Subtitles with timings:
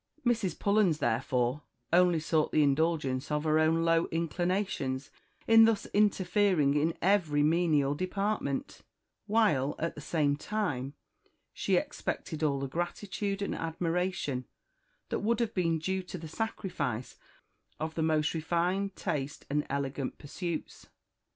[0.25, 0.57] Mrs.
[0.57, 1.61] Pullens, therefore,
[1.93, 5.11] only sought the indulgence of her own low inclinations
[5.47, 8.81] in thus interfering in every menial department;
[9.27, 10.95] while, at the same time,
[11.53, 14.45] she expected all the gratitude and admiration
[15.09, 17.15] that would have been due to the sacrifice
[17.79, 20.87] of the most refined taste and elegant pursuits.